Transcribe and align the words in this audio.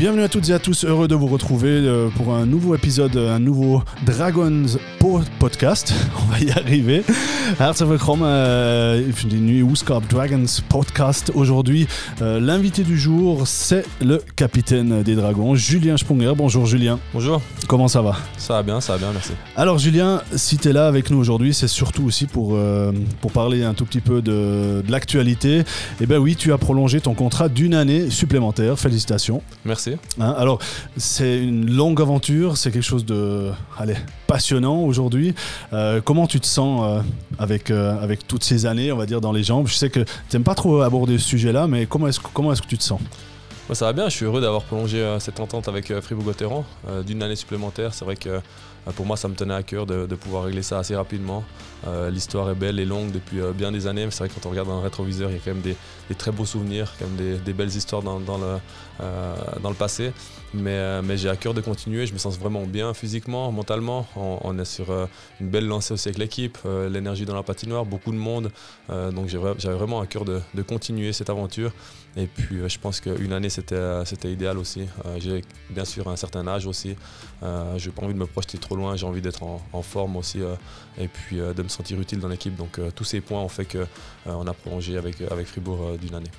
Bienvenue 0.00 0.22
à 0.22 0.30
toutes 0.30 0.48
et 0.48 0.54
à 0.54 0.58
tous, 0.58 0.86
heureux 0.86 1.08
de 1.08 1.14
vous 1.14 1.26
retrouver 1.26 1.68
euh, 1.68 2.08
pour 2.08 2.32
un 2.32 2.46
nouveau 2.46 2.74
épisode, 2.74 3.18
un 3.18 3.38
nouveau 3.38 3.82
Dragons 4.06 4.78
podcast. 5.38 5.92
On 6.22 6.30
va 6.30 6.38
y 6.38 6.50
arriver. 6.50 7.02
Hartelijk 7.58 7.90
welkom 7.90 8.22
euh, 8.22 9.02
die 9.28 9.40
nieuwe 9.40 9.70
Oeskap 9.70 10.06
Dragons 10.08 10.60
podcast. 10.68 11.32
Aujourd'hui, 11.34 11.88
euh, 12.20 12.38
l'invité 12.38 12.82
du 12.82 12.98
jour, 12.98 13.46
c'est 13.46 13.84
le 14.00 14.22
capitaine 14.36 15.02
des 15.02 15.14
Dragons, 15.14 15.54
Julien 15.54 15.96
Sponger. 15.96 16.32
Bonjour 16.36 16.66
Julien. 16.66 16.98
Bonjour. 17.14 17.40
Comment 17.66 17.88
ça 17.88 18.02
va? 18.02 18.16
Ça 18.36 18.54
va 18.54 18.62
bien, 18.62 18.80
ça 18.80 18.92
va 18.92 18.98
bien, 18.98 19.12
merci. 19.12 19.32
Alors 19.56 19.78
Julien, 19.78 20.22
si 20.36 20.58
tu 20.58 20.68
es 20.68 20.72
là 20.72 20.86
avec 20.86 21.10
nous 21.10 21.18
aujourd'hui, 21.18 21.54
c'est 21.54 21.68
surtout 21.68 22.04
aussi 22.04 22.26
pour, 22.26 22.52
euh, 22.54 22.92
pour 23.20 23.32
parler 23.32 23.64
un 23.64 23.74
tout 23.74 23.86
petit 23.86 24.00
peu 24.00 24.20
de, 24.20 24.82
de 24.86 24.92
l'actualité. 24.92 25.64
Eh 26.00 26.06
bien 26.06 26.18
oui, 26.18 26.36
tu 26.36 26.52
as 26.52 26.58
prolongé 26.58 27.00
ton 27.00 27.14
contrat 27.14 27.48
d'une 27.48 27.74
année 27.74 28.10
supplémentaire. 28.10 28.78
Félicitations. 28.78 29.42
Merci. 29.64 29.89
Hein, 30.20 30.34
alors, 30.36 30.58
c'est 30.96 31.38
une 31.38 31.70
longue 31.70 32.00
aventure, 32.00 32.56
c'est 32.56 32.70
quelque 32.70 32.82
chose 32.82 33.04
de 33.04 33.50
allez, 33.78 33.96
passionnant 34.26 34.80
aujourd'hui. 34.82 35.34
Euh, 35.72 36.00
comment 36.02 36.26
tu 36.26 36.40
te 36.40 36.46
sens 36.46 36.82
euh, 36.84 37.02
avec, 37.38 37.70
euh, 37.70 38.00
avec 38.02 38.26
toutes 38.26 38.44
ces 38.44 38.66
années, 38.66 38.92
on 38.92 38.96
va 38.96 39.06
dire, 39.06 39.20
dans 39.20 39.32
les 39.32 39.42
jambes? 39.42 39.66
Je 39.66 39.74
sais 39.74 39.90
que 39.90 40.00
tu 40.00 40.08
n'aimes 40.32 40.44
pas 40.44 40.54
trop 40.54 40.82
aborder 40.82 41.18
ce 41.18 41.26
sujet-là, 41.28 41.66
mais 41.66 41.86
comment 41.86 42.06
est-ce 42.06 42.20
comment 42.20 42.52
est 42.52 42.60
que 42.60 42.66
tu 42.66 42.78
te 42.78 42.82
sens? 42.82 43.00
Moi, 43.68 43.74
Ça 43.74 43.86
va 43.86 43.92
bien, 43.92 44.08
je 44.08 44.16
suis 44.16 44.24
heureux 44.24 44.40
d'avoir 44.40 44.62
prolongé 44.62 45.16
cette 45.20 45.38
entente 45.38 45.68
avec 45.68 45.92
Fribourg-Gotteron 46.00 46.64
d'une 47.06 47.22
année 47.22 47.36
supplémentaire. 47.36 47.94
C'est 47.94 48.04
vrai 48.04 48.16
que 48.16 48.40
pour 48.96 49.06
moi, 49.06 49.16
ça 49.16 49.28
me 49.28 49.34
tenait 49.34 49.54
à 49.54 49.62
cœur 49.62 49.86
de, 49.86 50.06
pouvoir 50.14 50.44
régler 50.44 50.62
ça 50.62 50.78
assez 50.78 50.96
rapidement. 50.96 51.44
Euh, 51.86 52.10
L'histoire 52.10 52.50
est 52.50 52.54
belle 52.54 52.78
et 52.78 52.84
longue 52.84 53.10
depuis 53.10 53.40
euh, 53.40 53.52
bien 53.52 53.72
des 53.72 53.86
années, 53.86 54.06
c'est 54.10 54.18
vrai 54.18 54.28
que 54.28 54.34
quand 54.34 54.46
on 54.46 54.50
regarde 54.50 54.68
dans 54.68 54.76
le 54.76 54.82
rétroviseur, 54.82 55.30
il 55.30 55.36
y 55.36 55.38
a 55.38 55.42
quand 55.42 55.52
même 55.54 55.62
des, 55.62 55.76
très 56.16 56.32
beaux 56.32 56.44
souvenirs, 56.44 56.92
quand 56.98 57.06
même 57.06 57.38
des, 57.38 57.52
belles 57.52 57.74
histoires 57.74 58.02
dans, 58.02 58.18
le, 58.18 58.58
euh, 59.00 59.34
dans 59.62 59.70
le 59.70 59.74
passé. 59.74 60.12
Mais, 60.52 60.72
euh, 60.72 61.02
mais 61.02 61.16
j'ai 61.16 61.28
à 61.28 61.36
cœur 61.36 61.54
de 61.54 61.60
continuer, 61.60 62.06
je 62.06 62.12
me 62.12 62.18
sens 62.18 62.38
vraiment 62.38 62.64
bien 62.64 62.92
physiquement, 62.92 63.52
mentalement. 63.52 64.06
On, 64.16 64.58
est 64.58 64.64
sur 64.64 64.90
euh, 64.90 65.06
une 65.40 65.48
belle 65.48 65.66
lancée 65.66 65.94
aussi 65.94 66.08
avec 66.08 66.18
l'équipe, 66.18 66.58
euh, 66.66 66.88
l'énergie 66.88 67.24
dans 67.24 67.36
la 67.36 67.44
patinoire, 67.44 67.84
beaucoup 67.84 68.10
de 68.10 68.16
monde. 68.16 68.50
Euh, 68.90 69.12
donc 69.12 69.28
j'avais 69.28 69.76
vraiment 69.76 70.00
à 70.00 70.06
cœur 70.06 70.24
de, 70.24 70.40
de 70.54 70.62
continuer 70.62 71.12
cette 71.12 71.30
aventure. 71.30 71.72
Et 72.16 72.26
puis 72.26 72.58
euh, 72.58 72.68
je 72.68 72.78
pense 72.78 73.00
qu'une 73.00 73.32
année 73.32 73.50
c'était 73.50 73.76
euh, 73.76 74.04
idéal 74.24 74.58
aussi. 74.58 74.82
Euh, 75.06 75.16
j'ai 75.18 75.42
bien 75.70 75.84
sûr 75.84 76.08
un 76.08 76.16
certain 76.16 76.46
âge 76.48 76.66
aussi. 76.66 76.96
Euh, 77.42 77.78
j'ai 77.78 77.90
pas 77.90 78.02
envie 78.02 78.14
de 78.14 78.18
me 78.18 78.26
projeter 78.26 78.58
trop 78.58 78.69
loin, 78.76 78.96
j'ai 78.96 79.06
envie 79.06 79.20
d'être 79.22 79.42
en, 79.42 79.60
en 79.72 79.82
forme 79.82 80.16
aussi 80.16 80.40
euh, 80.40 80.54
et 80.98 81.08
puis 81.08 81.40
euh, 81.40 81.52
de 81.54 81.62
me 81.62 81.68
sentir 81.68 82.00
utile 82.00 82.20
dans 82.20 82.28
l'équipe. 82.28 82.54
Donc 82.56 82.78
euh, 82.78 82.90
tous 82.94 83.04
ces 83.04 83.20
points 83.20 83.40
ont 83.40 83.48
fait 83.48 83.64
que 83.64 83.78
euh, 83.78 83.86
on 84.26 84.46
a 84.46 84.52
prolongé 84.52 84.96
avec, 84.98 85.20
avec 85.30 85.46
Fribourg 85.46 85.96
d'une 86.00 86.14
année. 86.14 86.30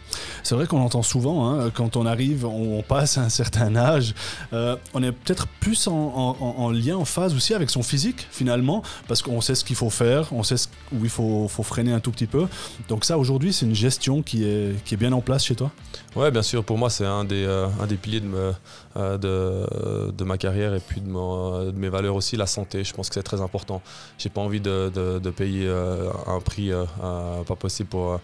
C'est 0.43 0.55
vrai 0.55 0.67
qu'on 0.67 0.81
entend 0.81 1.03
souvent, 1.03 1.49
hein, 1.49 1.69
quand 1.73 1.95
on 1.95 2.05
arrive, 2.05 2.45
on, 2.45 2.79
on 2.79 2.81
passe 2.83 3.17
un 3.17 3.29
certain 3.29 3.75
âge, 3.75 4.13
on 4.51 5.03
est 5.03 5.11
peut-être 5.11 5.47
plus 5.59 5.87
en, 5.87 5.93
en- 5.93 6.37
en- 6.39 6.55
en 6.65 6.71
lien, 6.71 6.97
en 6.97 7.05
phase 7.05 7.33
aussi 7.35 7.53
avec 7.53 7.69
son 7.69 7.83
physique 7.83 8.27
finalement, 8.31 8.81
parce 9.07 9.21
qu'on 9.21 9.41
sait 9.41 9.55
ce 9.55 9.63
qu'il 9.63 9.75
faut 9.75 9.89
faire, 9.89 10.31
on 10.33 10.43
sait 10.43 10.57
ce- 10.57 10.67
où 10.91 11.03
il 11.03 11.09
faut, 11.09 11.47
faut 11.47 11.63
freiner 11.63 11.91
un 11.93 11.99
tout 11.99 12.11
petit 12.11 12.27
peu. 12.27 12.47
Donc 12.89 13.05
ça, 13.05 13.17
aujourd'hui, 13.17 13.53
c'est 13.53 13.65
une 13.65 13.75
gestion 13.75 14.21
qui 14.21 14.43
est, 14.43 14.83
qui 14.85 14.93
est 14.95 14.97
bien 14.97 15.11
en 15.13 15.21
place 15.21 15.45
chez 15.45 15.55
toi? 15.55 15.71
Ouais, 16.15 16.29
bien 16.31 16.41
sûr, 16.43 16.63
pour 16.63 16.77
moi 16.77 16.89
c'est 16.89 17.05
un 17.05 17.23
des, 17.23 17.43
euh, 17.45 17.67
un 17.81 17.87
des 17.87 17.95
piliers 17.95 18.19
de, 18.19 18.25
me- 18.27 18.53
euh, 18.97 19.17
de, 19.17 20.11
de 20.11 20.23
ma 20.23 20.37
carrière 20.37 20.73
et 20.75 20.79
puis 20.79 20.99
de, 21.01 21.09
mon- 21.09 21.65
de 21.65 21.71
mes 21.71 21.89
valeurs 21.89 22.15
aussi, 22.15 22.20
la 22.37 22.45
santé. 22.45 22.83
Je 22.83 22.93
pense 22.93 23.09
que 23.09 23.15
c'est 23.15 23.23
très 23.23 23.41
important. 23.41 23.81
J'ai 24.17 24.29
pas 24.29 24.41
envie 24.41 24.61
de, 24.61 25.19
payer 25.35 25.67
euh, 25.67 26.11
un 26.27 26.39
prix 26.39 26.71
euh, 26.71 26.85
euh, 27.03 27.43
pas 27.43 27.55
possible 27.55 27.89
pour, 27.89 28.19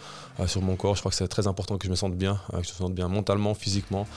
sur 0.45 0.61
mon 0.61 0.75
corps. 0.75 0.95
Je 0.95 1.01
crois 1.01 1.11
que 1.11 1.17
c'est 1.17 1.27
très 1.27 1.47
important 1.47 1.77
que 1.77 1.85
je 1.85 1.91
me 1.91 1.95
sente 1.95 2.15
bien, 2.15 2.39
que 2.51 2.63
je 2.63 2.73
me 2.73 2.77
sente 2.77 2.93
bien 2.93 3.07
mentalement, 3.07 3.53
physiquement. 3.53 4.07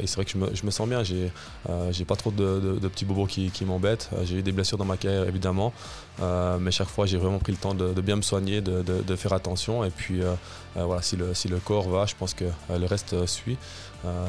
Et 0.00 0.06
c'est 0.06 0.16
vrai 0.16 0.24
que 0.24 0.32
je 0.32 0.64
me, 0.64 0.70
sens 0.70 0.88
bien. 0.88 1.02
J'ai 1.02 2.04
pas 2.04 2.16
trop 2.16 2.30
de, 2.30 2.78
petits 2.88 3.04
bobos 3.04 3.26
qui, 3.26 3.50
qui 3.50 3.64
m'embêtent. 3.64 4.10
J'ai 4.24 4.36
eu 4.36 4.42
des 4.42 4.52
blessures 4.52 4.78
dans 4.78 4.84
ma 4.84 4.96
carrière 4.96 5.28
évidemment, 5.28 5.72
Euh, 6.20 6.58
mais 6.60 6.70
chaque 6.70 6.88
fois 6.88 7.06
j'ai 7.06 7.16
vraiment 7.16 7.38
pris 7.38 7.52
le 7.52 7.58
temps 7.58 7.74
de, 7.74 8.00
bien 8.00 8.16
me 8.16 8.22
soigner, 8.22 8.60
de, 8.60 9.16
faire 9.16 9.32
attention. 9.32 9.84
Et 9.84 9.90
puis 9.90 10.22
euh, 10.22 10.34
euh, 10.76 10.84
voilà, 10.84 11.02
si 11.02 11.16
le, 11.16 11.58
corps 11.58 11.88
va, 11.88 12.06
je 12.06 12.14
pense 12.14 12.34
que 12.34 12.44
le 12.70 12.86
reste 12.86 13.26
suit. 13.26 13.58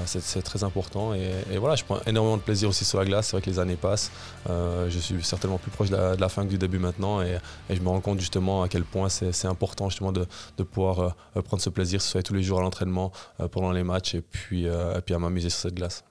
C'est 0.06 0.44
très 0.44 0.64
important. 0.64 1.16
Et, 1.16 1.58
voilà, 1.58 1.76
je 1.76 1.84
prends 1.84 2.00
énormément 2.06 2.38
de 2.38 2.44
plaisir 2.44 2.70
aussi 2.70 2.86
sur 2.86 3.00
la 3.00 3.06
glace. 3.06 3.28
C'est 3.28 3.32
vrai 3.38 3.42
que 3.42 3.50
les 3.50 3.58
années 3.58 3.76
passent. 3.76 4.12
Je 4.48 5.00
suis 5.00 5.24
certainement 5.24 5.58
plus 5.58 5.72
proche 5.72 5.90
de 5.90 5.96
la, 5.96 6.30
fin 6.30 6.44
que 6.44 6.50
du 6.50 6.58
début 6.58 6.78
maintenant. 6.80 7.22
Et, 7.22 7.38
je 7.70 7.80
me 7.80 7.90
rends 7.90 8.02
compte 8.02 8.20
justement 8.20 8.62
à 8.62 8.68
quel 8.68 8.84
point 8.84 9.10
c'est 9.10 9.48
important 9.48 9.90
justement 9.90 10.12
de, 10.12 10.26
pouvoir 10.64 11.16
prendre 11.46 11.62
ce 11.62 11.70
plaisir, 11.70 12.02
ce 12.02 12.10
soit 12.10 12.24
tous 12.24 12.36
les 12.36 12.44
jours 12.44 12.60
à 12.60 12.62
l'entraînement, 12.62 13.12
pendant 13.52 13.72
les 13.72 13.84
matchs, 13.84 14.16
et 14.16 14.18
et 14.18 15.02
puis 15.02 15.16
à 15.16 15.20
m'amuser 15.20 15.50
sur 15.50 15.60
cette 15.60 15.76
glace. 15.76 16.04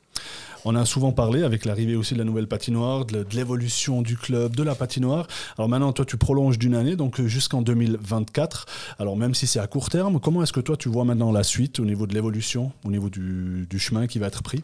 On 0.65 0.77
a 0.77 0.85
souvent 0.85 1.11
parlé 1.11 1.43
avec 1.43 1.65
l'arrivée 1.65 1.97
aussi 1.97 2.15
de 2.15 2.19
la 2.19 2.25
nouvelle 2.25 2.47
patinoire, 2.47 3.05
de, 3.05 3.27
l'évolution 3.33 4.01
du 4.01 4.17
club, 4.17 4.55
de 4.55 4.63
la 4.63 4.77
patinoire. 4.77 5.27
Alors 5.59 5.69
maintenant, 5.69 5.93
toi, 5.93 6.05
tu 6.05 6.17
prolonges 6.17 6.59
d'une 6.59 6.77
année, 6.77 6.95
donc 6.95 7.19
euh, 7.19 7.27
jusqu'en 7.27 7.63
2024. 7.63 8.67
Alors 9.01 9.17
même 9.17 9.35
si 9.35 9.49
c'est 9.49 9.59
à 9.59 9.67
court 9.67 9.91
terme, 9.91 10.21
comment 10.21 10.43
est-ce 10.43 10.53
que 10.53 10.61
toi, 10.61 10.77
tu 10.77 10.89
vois 10.89 11.05
maintenant 11.05 11.33
la 11.33 11.43
suite 11.43 11.81
au 11.81 11.85
niveau 11.85 12.07
de 12.07 12.15
l'évolution, 12.15 12.71
au 12.85 12.91
niveau 12.91 13.11
du 13.11 13.79
chemin 13.79 14.07
qui 14.07 14.21
va 14.21 14.29
être 14.29 14.43
pris? 14.43 14.63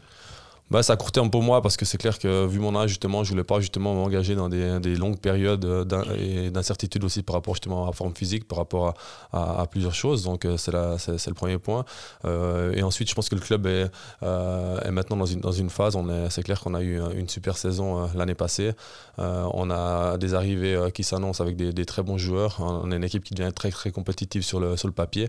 Bah, 0.70 0.82
c'est 0.82 0.92
à 0.92 0.96
court 0.96 1.12
terme 1.12 1.30
pour 1.30 1.42
moi 1.42 1.62
parce 1.62 1.78
que 1.78 1.86
c'est 1.86 1.96
clair 1.96 2.18
que 2.18 2.44
vu 2.46 2.58
mon 2.58 2.76
âge 2.76 2.90
justement, 2.90 3.24
je 3.24 3.30
voulais 3.30 3.42
pas 3.42 3.58
justement 3.58 3.94
m'engager 3.94 4.34
dans 4.34 4.50
des, 4.50 4.78
des 4.80 4.96
longues 4.96 5.18
périodes 5.18 5.64
euh, 5.64 6.50
d'incertitude 6.50 7.04
aussi 7.04 7.22
par 7.22 7.36
rapport 7.36 7.54
justement 7.54 7.84
à 7.84 7.86
la 7.86 7.92
forme 7.92 8.14
physique, 8.14 8.46
par 8.46 8.58
rapport 8.58 8.94
à, 9.32 9.62
à- 9.62 9.66
plusieurs 9.66 9.94
choses. 9.94 10.24
Donc 10.24 10.44
euh, 10.44 10.58
c'est 10.58 10.72
le 10.72 11.32
premier 11.34 11.56
point. 11.56 11.86
Euh, 12.26 12.74
et 12.74 12.82
ensuite, 12.82 13.08
je 13.08 13.14
pense 13.14 13.30
que 13.30 13.34
le 13.34 13.40
club 13.40 13.66
est, 13.66 13.90
est 14.22 14.90
maintenant 14.90 15.16
dans 15.16 15.24
une, 15.26 15.40
dans 15.40 15.52
une 15.52 15.70
phase. 15.70 15.96
C'est 16.28 16.42
clair 16.42 16.60
qu'on 16.60 16.74
a 16.74 16.82
eu 16.82 17.00
une 17.16 17.28
super 17.30 17.56
saison 17.56 18.06
l'année 18.14 18.34
passée. 18.34 18.72
On 19.16 19.70
a 19.70 20.18
des 20.18 20.34
arrivées 20.34 20.90
qui 20.92 21.02
s'annoncent 21.02 21.42
avec 21.42 21.56
des, 21.56 21.72
des 21.72 21.86
très 21.86 22.02
bons 22.02 22.18
joueurs. 22.18 22.56
On 22.60 22.90
a 22.92 22.96
une 22.96 23.04
équipe 23.04 23.24
qui 23.24 23.34
devient 23.34 23.52
très 23.54 23.70
très 23.70 23.90
compétitive 23.90 24.42
sur 24.42 24.60
le, 24.60 24.76
sur 24.76 24.86
le 24.88 24.94
papier. 24.94 25.28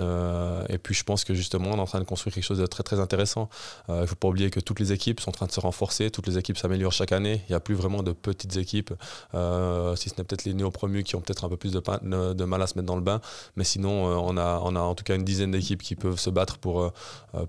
Et 0.00 0.78
puis 0.78 0.94
je 0.94 1.04
pense 1.04 1.24
que 1.24 1.34
justement, 1.34 1.70
on 1.72 1.76
est 1.76 1.80
en 1.80 1.86
train 1.86 2.00
de 2.00 2.04
construire 2.04 2.34
quelque 2.34 2.44
chose 2.44 2.58
de 2.58 2.66
très 2.66 2.82
très 2.82 3.00
intéressant. 3.00 3.48
Il 3.90 4.06
faut 4.06 4.16
pas 4.16 4.28
oublier 4.28 4.50
que 4.50 4.60
les 4.78 4.92
équipes 4.92 5.20
sont 5.20 5.30
en 5.30 5.32
train 5.32 5.46
de 5.46 5.52
se 5.52 5.60
renforcer, 5.60 6.10
toutes 6.10 6.26
les 6.26 6.38
équipes 6.38 6.58
s'améliorent 6.58 6.92
chaque 6.92 7.12
année. 7.12 7.42
Il 7.48 7.52
n'y 7.52 7.56
a 7.56 7.60
plus 7.60 7.74
vraiment 7.74 8.02
de 8.02 8.12
petites 8.12 8.56
équipes, 8.56 8.92
euh, 9.34 9.96
si 9.96 10.08
ce 10.08 10.14
n'est 10.18 10.24
peut-être 10.24 10.44
les 10.44 10.54
néo-promus 10.54 11.04
qui 11.04 11.16
ont 11.16 11.20
peut-être 11.20 11.44
un 11.44 11.48
peu 11.48 11.56
plus 11.56 11.72
de, 11.72 12.44
mal 12.44 12.62
à 12.62 12.66
se 12.66 12.74
mettre 12.74 12.86
dans 12.86 12.96
le 12.96 13.02
bain. 13.02 13.20
Mais 13.56 13.64
sinon, 13.64 14.08
euh, 14.08 14.14
on, 14.16 14.36
a, 14.36 14.58
en 14.58 14.94
tout 14.94 15.04
cas 15.04 15.14
une 15.14 15.24
dizaine 15.24 15.50
d'équipes 15.50 15.82
qui 15.82 15.96
peuvent 15.96 16.18
se 16.18 16.30
battre 16.30 16.58
pour, 16.58 16.82
euh, 16.82 16.90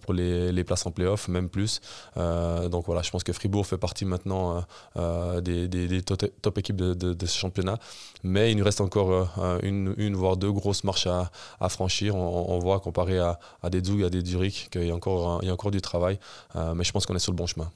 les, 0.10 0.64
places 0.64 0.86
en 0.86 0.92
play-off, 0.92 1.28
même 1.28 1.50
plus. 1.50 1.82
Donc 2.16 2.86
voilà, 2.86 3.02
je 3.02 3.10
pense 3.10 3.24
que 3.24 3.34
Fribourg 3.34 3.66
fait 3.66 3.78
partie 3.78 4.06
maintenant 4.06 4.64
des, 5.42 6.02
top, 6.04 6.58
équipes 6.58 6.76
de, 6.76 7.26
ce 7.26 7.38
championnat. 7.38 7.78
Mais 8.24 8.52
il 8.52 8.58
nous 8.58 8.64
reste 8.64 8.82
encore 8.82 9.30
une, 9.64 10.16
voire 10.16 10.38
deux 10.38 10.52
grosses 10.52 10.84
marches 10.84 11.08
à, 11.08 11.70
franchir. 11.70 12.16
On, 12.16 12.60
voit 12.60 12.80
comparé 12.80 13.20
à, 13.20 13.40
à 13.64 13.70
des 13.70 13.84
Zug, 13.84 14.04
à 14.04 14.10
des 14.10 14.24
Zurich, 14.24 14.70
qu'il 14.72 14.86
y 14.86 14.92
a 14.92 14.96
encore, 14.96 15.44
y 15.44 15.50
a 15.50 15.54
encore 15.54 15.72
du 15.72 15.82
travail. 15.82 16.20
Mais 16.56 16.84
je 16.84 16.92
pense 16.92 17.06
qu'on 17.06 17.16
sur 17.20 17.32
le 17.32 17.38
bon 17.38 17.48
chemin. 17.48 17.70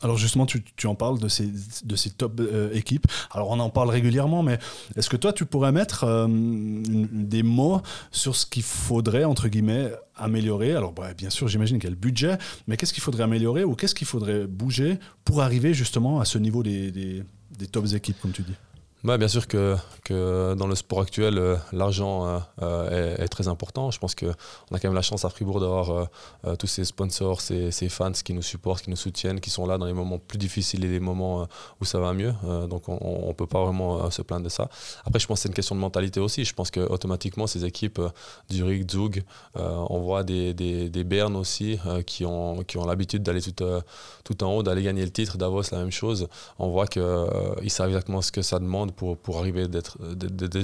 Alors 0.00 0.16
justement, 0.16 0.46
tu, 0.46 0.62
tu 0.76 0.86
en 0.86 0.94
parles 0.94 1.18
de 1.18 1.26
ces, 1.26 1.50
de 1.82 1.96
ces 1.96 2.10
top 2.10 2.38
euh, 2.38 2.72
équipes. 2.72 3.06
Alors 3.32 3.50
on 3.50 3.58
en 3.58 3.68
parle 3.68 3.90
régulièrement, 3.90 4.44
mais 4.44 4.60
est-ce 4.94 5.10
que 5.10 5.16
toi, 5.16 5.32
tu 5.32 5.44
pourrais 5.44 5.72
mettre 5.72 6.04
euh, 6.04 6.28
des 6.28 7.42
mots 7.42 7.82
sur 8.12 8.36
ce 8.36 8.46
qu'il 8.46 8.62
faudrait, 8.62 9.24
entre 9.24 9.48
guillemets, 9.48 9.90
améliorer? 10.14 10.76
Alors 10.76 10.92
bah, 10.92 11.14
bien 11.14 11.30
sûr, 11.30 11.48
j'imagine 11.48 11.78
qu'il 11.78 11.86
y 11.86 11.88
a 11.88 11.90
le 11.90 11.96
budget, 11.96 12.38
mais 12.68 12.76
qu'est-ce 12.76 12.92
qu'il 12.92 13.02
faudrait 13.02 13.24
améliorer 13.24 13.64
ou 13.64 13.74
qu'est-ce 13.74 13.94
qu'il 13.96 14.06
faudrait 14.06 14.46
bouger 14.46 15.00
pour 15.24 15.42
arriver 15.42 15.74
justement 15.74 16.20
à 16.20 16.24
ce 16.24 16.38
niveau 16.38 16.62
des, 16.62 16.92
des, 16.92 17.24
des 17.58 17.66
tops 17.66 17.94
équipes, 17.94 18.20
comme 18.20 18.32
tu 18.32 18.42
dis? 18.42 18.54
Ouais, 19.04 19.16
bien 19.16 19.28
sûr 19.28 19.46
que, 19.46 19.76
que 20.02 20.54
dans 20.54 20.66
le 20.66 20.74
sport 20.74 21.02
actuel, 21.02 21.38
euh, 21.38 21.56
l'argent 21.72 22.26
euh, 22.26 22.38
euh, 22.62 23.16
est, 23.16 23.28
très 23.28 23.46
important. 23.46 23.92
Je 23.92 23.98
pense 24.00 24.16
qu'on 24.16 24.26
a 24.26 24.80
quand 24.80 24.84
même 24.88 24.94
la 24.94 25.02
chance 25.02 25.24
à 25.24 25.30
Fribourg 25.30 25.60
d'avoir 25.60 26.08
tous 26.58 26.66
ces 26.66 26.84
sponsors, 26.84 27.40
ces, 27.40 27.70
fans 27.88 28.10
qui 28.10 28.32
nous 28.32 28.42
supportent, 28.42 28.82
qui 28.82 28.90
nous 28.90 28.96
soutiennent, 28.96 29.38
qui 29.38 29.50
sont 29.50 29.66
là 29.66 29.78
dans 29.78 29.86
les 29.86 29.92
moments 29.92 30.18
plus 30.18 30.38
difficiles 30.38 30.84
et 30.84 30.88
les 30.88 30.98
moments 30.98 31.46
où 31.80 31.84
ça 31.84 32.00
va 32.00 32.12
mieux. 32.12 32.34
Donc 32.68 32.88
on 32.88 33.28
ne 33.28 33.32
peut 33.34 33.46
pas 33.46 33.64
vraiment 33.64 34.10
se 34.10 34.22
plaindre 34.22 34.44
de 34.44 34.48
ça. 34.48 34.68
Après, 35.04 35.20
je 35.20 35.26
pense 35.28 35.38
que 35.38 35.42
c'est 35.42 35.48
une 35.48 35.54
question 35.54 35.76
de 35.76 35.80
mentalité 35.80 36.18
aussi. 36.18 36.44
Je 36.44 36.54
pense 36.54 36.70
qu'automatiquement, 36.70 37.46
ces 37.46 37.64
équipes, 37.64 38.00
Zurich, 38.50 38.90
Zug, 38.90 39.22
on 39.54 40.00
voit 40.00 40.24
des, 40.24 40.54
des, 40.54 40.88
des 40.88 41.04
Bernes 41.04 41.36
aussi 41.36 41.78
qui 42.06 42.24
ont, 42.24 42.64
qui 42.64 42.78
ont 42.78 42.86
l'habitude 42.86 43.22
d'aller 43.22 43.42
tout, 43.42 43.64
tout 44.24 44.44
en 44.44 44.56
haut, 44.56 44.62
d'aller 44.62 44.82
gagner 44.82 45.04
le 45.04 45.10
titre. 45.10 45.36
Davos, 45.38 45.62
la 45.70 45.78
même 45.78 45.92
chose. 45.92 46.28
On 46.58 46.70
voit 46.70 46.86
qu'ils 46.88 47.70
savent 47.70 47.88
exactement 47.88 48.22
ce 48.22 48.32
que 48.32 48.42
ça 48.42 48.58
demande 48.58 48.87
pour, 48.92 49.16
pour 49.16 49.38
arriver 49.38 49.68
d'être 49.68 49.98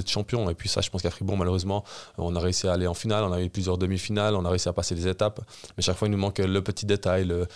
champion. 0.07 0.49
Et 0.49 0.55
puis 0.55 0.69
ça, 0.69 0.81
je 0.81 0.89
pense 0.89 1.01
qu'à 1.01 1.11
Fribourg, 1.11 1.37
malheureusement, 1.37 1.83
on 2.17 2.35
a 2.35 2.39
réussi 2.39 2.67
à 2.67 2.73
aller 2.73 2.87
en 2.87 2.93
finale, 2.93 3.23
on 3.23 3.31
a 3.31 3.41
eu 3.41 3.49
plusieurs 3.49 3.77
demi-finales, 3.77 4.35
on 4.35 4.45
a 4.45 4.49
réussi 4.49 4.69
à 4.69 4.73
passer 4.73 4.95
des 4.95 5.07
étapes. 5.07 5.41
Mais 5.77 5.83
chaque 5.83 5.97
fois, 5.97 6.07
il 6.07 6.11
nous 6.11 6.17
manque 6.17 6.39
le 6.39 6.61
petit 6.61 6.85
détail, 6.85 7.25
le, 7.25 7.47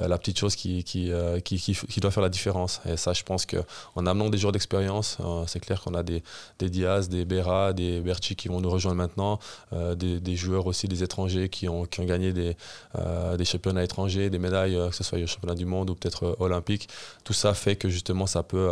la 0.00 0.18
petite 0.18 0.38
chose 0.38 0.56
qui 0.56 0.84
qui, 0.84 1.10
qui, 1.44 1.58
qui, 1.58 2.00
doit 2.00 2.10
faire 2.10 2.22
la 2.22 2.28
différence. 2.28 2.80
Et 2.88 2.96
ça, 2.96 3.12
je 3.12 3.22
pense 3.22 3.46
qu'en 3.46 4.06
amenant 4.06 4.30
des 4.30 4.38
joueurs 4.38 4.52
d'expérience, 4.52 5.18
c'est 5.46 5.60
clair 5.60 5.80
qu'on 5.82 5.94
a 5.94 6.02
des, 6.02 6.22
Diaz, 6.60 7.08
des 7.08 7.24
Berra, 7.24 7.72
des 7.72 8.00
Berchi 8.00 8.36
qui 8.36 8.48
vont 8.48 8.60
nous 8.60 8.70
rejoindre 8.70 8.96
maintenant, 8.96 9.38
des, 9.72 10.20
des, 10.20 10.36
joueurs 10.36 10.66
aussi, 10.66 10.88
des 10.88 11.02
étrangers 11.02 11.48
qui 11.48 11.68
ont, 11.68 11.84
qui 11.84 12.00
ont 12.00 12.04
gagné 12.04 12.32
des, 12.32 12.56
des 13.36 13.44
championnats 13.44 13.84
étrangers, 13.84 14.30
des 14.30 14.38
médailles, 14.38 14.78
que 14.90 14.94
ce 14.94 15.04
soit 15.04 15.18
au 15.18 15.26
championnat 15.26 15.54
du 15.54 15.64
monde 15.64 15.90
ou 15.90 15.94
peut-être 15.94 16.36
olympique. 16.38 16.88
Tout 17.24 17.32
ça 17.32 17.54
fait 17.54 17.76
que 17.76 17.88
justement, 17.88 18.26
ça 18.26 18.42
peut 18.42 18.70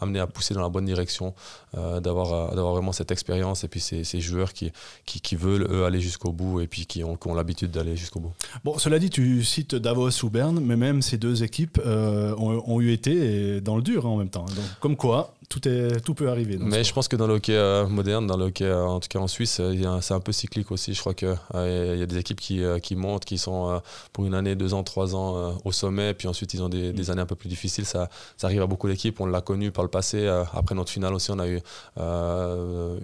amener 0.00 0.20
à 0.20 0.26
pousser 0.26 0.54
dans 0.54 0.62
la 0.62 0.68
bonne 0.72 0.84
direction, 0.84 1.34
d'avoir 1.74 2.72
vraiment 2.72 2.92
cette 2.92 3.10
expérience 3.10 3.64
et 3.64 3.68
puis 3.68 3.80
ces, 3.80 4.04
ces 4.04 4.20
joueurs 4.20 4.52
qui, 4.52 4.72
qui, 5.06 5.20
qui, 5.20 5.36
veulent 5.36 5.66
eux 5.70 5.84
aller 5.84 6.00
jusqu'au 6.00 6.32
bout 6.32 6.60
et 6.60 6.66
puis 6.66 6.86
qui 6.86 7.04
ont, 7.04 7.16
qui 7.16 7.28
ont 7.28 7.34
l'habitude 7.34 7.70
d'aller 7.70 7.96
jusqu'au 7.96 8.20
bout. 8.20 8.32
Bon, 8.64 8.78
cela 8.78 8.98
dit, 8.98 9.10
tu 9.10 9.44
cites 9.44 9.74
Davos 9.74 10.24
ou 10.24 10.30
Berne, 10.30 10.60
mais 10.60 10.76
même 10.76 11.02
ces 11.02 11.18
deux 11.18 11.42
équipes 11.42 11.80
ont, 11.84 12.62
ont, 12.66 12.80
eu 12.80 12.92
été 12.92 13.60
dans 13.60 13.76
le 13.76 13.82
dur 13.82 14.06
hein, 14.06 14.10
en 14.10 14.16
même 14.16 14.30
temps. 14.30 14.44
Donc, 14.46 14.64
comme 14.80 14.96
quoi, 14.96 15.34
tout, 15.52 15.68
est, 15.68 16.00
tout 16.00 16.14
peut 16.14 16.30
arriver. 16.30 16.56
Mais 16.58 16.82
je 16.82 16.92
pense 16.92 17.08
que 17.08 17.16
dans 17.16 17.26
le 17.26 17.34
hockey 17.34 17.54
euh, 17.54 17.86
moderne, 17.86 18.26
dans 18.26 18.36
le 18.36 18.46
hockey, 18.46 18.64
euh, 18.64 18.84
en 18.84 19.00
tout 19.00 19.08
cas 19.08 19.18
en 19.18 19.28
Suisse, 19.28 19.58
euh, 19.60 20.00
c'est 20.00 20.14
un 20.14 20.20
peu 20.20 20.32
cyclique 20.32 20.70
aussi. 20.72 20.94
Je 20.94 21.00
crois 21.00 21.14
qu'il 21.14 21.36
il 21.54 21.98
y 21.98 22.02
a 22.02 22.06
des 22.06 22.16
équipes 22.16 22.40
qui, 22.40 22.62
qui 22.82 22.96
montent, 22.96 23.24
qui 23.24 23.38
sont 23.38 23.80
pour 24.12 24.24
une 24.24 24.34
année, 24.34 24.54
deux 24.54 24.72
ans, 24.74 24.82
trois 24.82 25.14
ans 25.14 25.58
au 25.64 25.72
sommet, 25.72 26.14
puis 26.14 26.28
ensuite 26.28 26.54
ils 26.54 26.62
ont 26.62 26.68
des, 26.68 26.92
des, 26.92 27.10
années 27.10 27.20
un 27.20 27.26
peu 27.26 27.34
plus 27.34 27.48
difficiles. 27.48 27.84
Ça, 27.84 28.08
ça 28.36 28.46
arrive 28.46 28.62
à 28.62 28.66
beaucoup 28.66 28.88
d'équipes. 28.88 29.20
On 29.20 29.26
l'a 29.26 29.40
connu 29.40 29.70
par 29.70 29.84
le 29.84 29.90
passé. 29.90 30.26
Après 30.62 30.74
notre 30.74 30.90
finale 30.90 31.14
aussi, 31.14 31.30
on 31.30 31.38
a 31.38 31.48
eu 31.48 31.60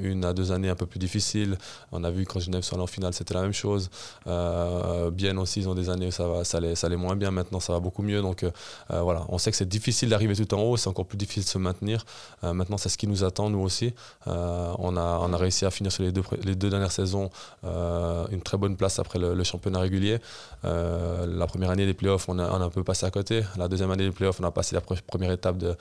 une 0.03 0.25
à 0.25 0.33
deux 0.33 0.53
années 0.53 0.69
un 0.71 0.77
peu 0.77 0.87
plus 0.87 0.99
difficiles. 0.99 1.59
On 1.93 2.05
a 2.05 2.11
vu 2.11 2.25
quand 2.25 2.41
Genève 2.41 2.63
soit 2.63 2.77
allé 2.77 2.85
en 2.85 2.87
finale, 2.87 3.13
c'était 3.13 3.35
la 3.35 3.43
même 3.43 3.53
chose. 3.53 3.91
bien 4.27 5.37
aussi, 5.39 5.61
ils 5.61 5.69
ont 5.69 5.75
des 5.75 5.91
années 5.91 6.09
où 6.09 6.11
ça, 6.11 6.27
va, 6.29 6.45
ça, 6.45 6.59
allait, 6.59 6.75
ça 6.75 6.89
moins 6.89 7.17
bien. 7.17 7.31
Maintenant, 7.31 7.61
ça 7.61 7.73
va 7.73 7.81
beaucoup 7.81 8.03
mieux. 8.03 8.23
Donc 8.23 8.45
voilà, 8.89 9.25
on 9.29 9.39
sait 9.39 9.51
que 9.51 9.57
c'est 9.57 9.69
difficile 9.69 10.09
d'arriver 10.09 10.35
tout 10.35 10.55
en 10.55 10.63
haut. 10.63 10.77
C'est 10.77 10.89
encore 10.89 11.07
plus 11.07 11.19
difficile 11.19 11.45
de 11.45 11.49
se 11.49 11.59
maintenir. 11.59 12.05
Euh, 12.45 12.53
maintenant, 12.53 12.79
c'est 12.79 12.89
ce 12.89 12.99
qui 12.99 13.07
nous 13.07 13.25
attend, 13.25 13.51
nous 13.51 13.61
aussi. 13.61 13.95
Euh, 14.27 14.73
on, 14.79 14.97
a, 14.97 15.19
on 15.23 15.33
a 15.33 15.37
réussi 15.37 15.65
à 15.65 15.71
finir 15.71 15.93
sur 15.93 16.03
les 16.03 16.13
deux, 16.13 16.23
les 16.45 16.55
deux 16.55 16.71
dernières 16.71 16.93
saisons 16.93 17.31
euh, 17.65 18.27
une 18.31 18.43
très 18.43 18.57
bonne 18.57 18.77
place 18.77 18.99
après 18.99 19.19
le, 19.19 19.45
championnat 19.45 19.81
régulier. 19.81 20.19
la 20.63 21.47
première 21.47 21.71
année 21.71 21.87
des 21.87 21.95
playoffs, 21.95 22.29
on 22.29 22.39
a, 22.39 22.51
on 22.51 22.61
a, 22.61 22.65
un 22.65 22.71
peu 22.71 22.85
passé 22.85 23.07
à 23.07 23.11
côté. 23.11 23.43
La 23.57 23.69
deuxième 23.69 23.91
année 23.91 24.05
des 24.05 24.13
playoffs, 24.13 24.41
on 24.41 24.45
a 24.45 24.51
passé 24.51 24.75
la 24.75 24.83
première 24.83 25.33
étape 25.33 25.59
de, 25.59 25.77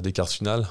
des 0.00 0.12
quarts 0.12 0.28
finales. 0.28 0.66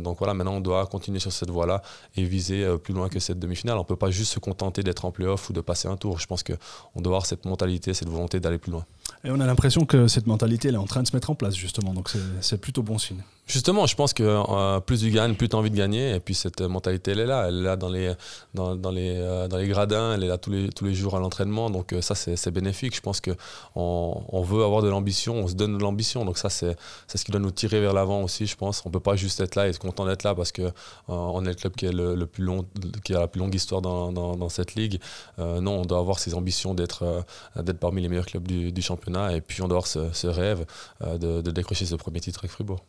Donc 0.00 0.18
voilà, 0.18 0.34
maintenant, 0.34 0.54
on 0.54 0.60
doit 0.60 0.86
continuer 0.86 1.18
sur 1.18 1.32
cette 1.32 1.50
voie-là 1.50 1.82
et 2.16 2.24
viser 2.24 2.66
plus 2.78 2.94
loin 2.94 3.08
que 3.08 3.18
cette 3.18 3.38
demi-finale. 3.38 3.76
On 3.76 3.80
ne 3.80 3.84
peut 3.84 3.96
pas 3.96 4.10
juste 4.10 4.32
se 4.32 4.38
contenter 4.38 4.82
d'être 4.82 5.04
en 5.04 5.10
playoff 5.10 5.50
ou 5.50 5.52
de 5.52 5.60
passer 5.60 5.88
un 5.88 5.96
tour. 5.96 6.18
Je 6.18 6.26
pense 6.26 6.42
qu'on 6.42 7.00
doit 7.00 7.10
avoir 7.10 7.26
cette 7.26 7.44
mentalité, 7.44 7.94
cette 7.94 8.08
volonté 8.08 8.40
d'aller 8.40 8.58
plus 8.58 8.72
loin. 8.72 8.84
Et 9.24 9.30
on 9.30 9.40
a 9.40 9.46
l'impression 9.46 9.84
que 9.84 10.08
cette 10.08 10.26
mentalité 10.26 10.68
elle 10.68 10.74
est 10.74 10.78
en 10.78 10.86
train 10.86 11.02
de 11.02 11.08
se 11.08 11.14
mettre 11.14 11.30
en 11.30 11.34
place, 11.34 11.54
justement. 11.54 11.94
Donc 11.94 12.10
c'est 12.40 12.60
plutôt 12.60 12.82
bon 12.82 12.98
signe. 12.98 13.22
Justement, 13.46 13.86
je 13.86 13.94
pense 13.94 14.12
que 14.12 14.24
euh, 14.24 14.80
plus 14.80 14.98
tu 14.98 15.10
gagnes, 15.12 15.36
plus 15.36 15.48
tu 15.48 15.54
as 15.54 15.58
envie 15.60 15.70
de 15.70 15.76
gagner. 15.76 16.16
Et 16.16 16.20
puis 16.20 16.34
cette 16.34 16.62
mentalité, 16.62 17.12
elle 17.12 17.20
est 17.20 17.26
là. 17.26 17.46
Elle 17.46 17.58
est 17.58 17.62
là 17.62 17.76
dans 17.76 17.88
les, 17.88 18.12
euh, 18.56 19.66
gradins, 19.68 20.14
elle 20.14 20.24
est 20.24 20.26
là 20.26 20.36
tous 20.36 20.50
les, 20.50 20.94
jours 20.94 21.14
à 21.14 21.20
l'entraînement. 21.20 21.70
Donc 21.70 21.92
euh, 21.92 22.00
ça, 22.02 22.16
c'est 22.16 22.50
bénéfique. 22.50 22.96
Je 22.96 23.00
pense 23.00 23.20
qu'on 23.20 23.36
on 23.76 24.42
veut 24.42 24.64
avoir 24.64 24.82
de 24.82 24.88
l'ambition, 24.88 25.36
on 25.36 25.46
se 25.46 25.54
donne 25.54 25.78
de 25.78 25.82
l'ambition. 25.82 26.24
Donc 26.24 26.38
ça, 26.38 26.50
c'est 26.50 26.76
ce 27.06 27.24
qui 27.24 27.30
doit 27.30 27.40
nous 27.40 27.52
tirer 27.52 27.80
vers 27.80 27.92
l'avant 27.92 28.20
aussi, 28.22 28.46
je 28.48 28.56
pense. 28.56 28.82
On 28.84 28.88
ne 28.88 28.92
peut 28.92 29.00
pas 29.00 29.14
juste 29.14 29.38
être 29.40 29.54
là 29.54 29.68
et 29.68 29.70
être 29.70 29.78
content 29.78 30.06
d'être 30.06 30.24
là 30.24 30.34
parce 30.34 30.50
qu'on 30.50 30.72
on 31.06 31.44
est 31.44 31.50
le 31.50 31.54
club 31.54 31.76
qui, 31.76 31.86
est 31.86 31.92
le, 31.92 32.26
plus 32.26 32.42
long, 32.42 32.66
qui 33.04 33.14
a 33.14 33.20
la 33.20 33.28
plus 33.28 33.38
longue 33.38 33.54
histoire 33.54 33.80
dans, 33.80 34.10
dans, 34.10 34.48
cette 34.48 34.74
ligue. 34.74 35.00
non, 35.38 35.82
on 35.82 35.84
doit 35.84 35.98
avoir 35.98 36.18
ces 36.18 36.34
ambitions 36.34 36.74
d'être 36.74 37.24
d'être 37.54 37.78
parmi 37.78 38.02
les 38.02 38.08
meilleurs 38.08 38.26
clubs 38.26 38.46
du, 38.46 38.72
du, 38.72 38.82
championnat. 38.82 39.36
Et 39.36 39.40
puis 39.40 39.62
on 39.62 39.68
doit 39.68 39.76
avoir 39.76 39.86
ce, 39.86 40.12
ce 40.12 40.26
rêve 40.26 40.66
de, 41.00 41.42
de 41.42 41.50
décrocher 41.52 41.86
ce 41.86 41.94
premier 41.94 42.18
titre 42.18 42.40
avec 42.40 42.50
Fribourg. 42.50 42.82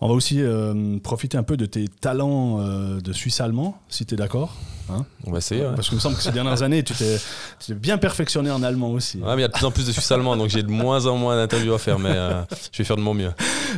On 0.00 0.08
va 0.08 0.14
aussi 0.14 0.40
euh, 0.40 0.98
profiter 0.98 1.38
un 1.38 1.42
peu 1.42 1.56
de 1.56 1.66
tes 1.66 1.88
talents 1.88 2.60
euh, 2.60 3.00
de 3.00 3.12
Suisse 3.12 3.40
allemand, 3.40 3.80
si 3.88 4.04
tu 4.06 4.14
es 4.14 4.16
d'accord. 4.16 4.56
Hein 4.88 5.04
on 5.24 5.32
va 5.32 5.38
essayer. 5.38 5.64
Parce 5.74 5.88
qu'il 5.88 5.96
me 5.96 6.00
semble 6.00 6.16
que 6.16 6.22
ces 6.22 6.32
dernières 6.32 6.62
années, 6.62 6.82
tu 6.82 6.94
t'es 6.94 7.18
bien 7.74 7.98
perfectionné 7.98 8.50
en 8.50 8.62
allemand 8.62 8.90
aussi. 8.90 9.18
Ouais, 9.18 9.34
mais 9.34 9.38
il 9.38 9.40
y 9.40 9.44
a 9.44 9.48
de 9.48 9.52
plus 9.52 9.64
en 9.64 9.70
plus 9.70 9.86
de 9.86 9.92
Suisse 9.92 10.10
allemand, 10.12 10.36
donc 10.36 10.48
j'ai 10.48 10.62
de 10.62 10.70
moins 10.70 11.06
en 11.06 11.16
moins 11.16 11.36
d'interviews 11.36 11.74
à 11.74 11.78
faire, 11.78 11.98
mais 11.98 12.12
euh, 12.12 12.42
je 12.72 12.78
vais 12.78 12.84
faire 12.84 12.96
de 12.96 13.02
mon 13.02 13.14
mieux. 13.14 13.32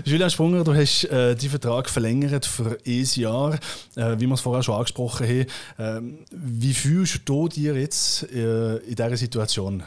Julian 0.04 0.28
Sprunger, 0.28 0.64
du 0.64 0.74
hast 0.74 1.04
äh, 1.04 1.34
die 1.34 1.48
Vertrag 1.48 1.88
verlängert 1.88 2.44
für 2.44 2.78
ein 2.86 3.06
Jahr, 3.14 3.54
äh, 3.96 4.16
wie 4.18 4.26
wir 4.26 4.34
es 4.34 4.40
vorher 4.40 4.62
schon 4.62 4.74
angesprochen 4.74 5.26
haben. 5.26 5.46
Äh, 5.78 6.00
wie 6.30 6.74
fühlst 6.74 7.22
du 7.24 7.48
dir 7.48 7.74
jetzt 7.74 8.24
in 8.24 8.80
dieser 8.88 9.16
Situation? 9.16 9.82